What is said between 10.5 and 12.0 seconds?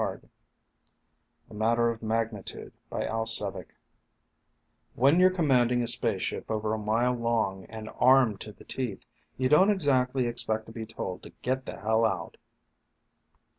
to be told to get the